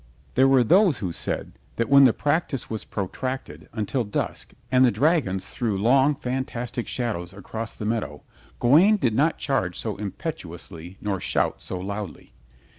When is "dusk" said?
4.03-4.53